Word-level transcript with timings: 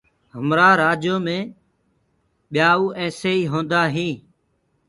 همرآ 0.35 0.69
روآجو 0.79 1.15
مي 1.25 1.39
ٻيائوُ 2.53 2.85
ايسي 2.99 3.35
هوندآ 3.51 3.81
هينٚ 3.95 4.17